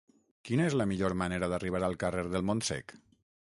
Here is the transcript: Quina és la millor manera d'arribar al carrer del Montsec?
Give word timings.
Quina 0.47 0.63
és 0.69 0.75
la 0.79 0.87
millor 0.91 1.15
manera 1.19 1.51
d'arribar 1.53 1.83
al 1.89 1.99
carrer 2.07 2.25
del 2.33 2.49
Montsec? 2.51 2.99